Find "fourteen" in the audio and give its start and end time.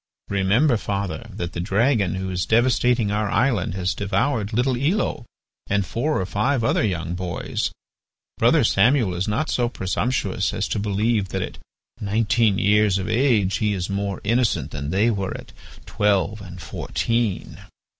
16.63-17.59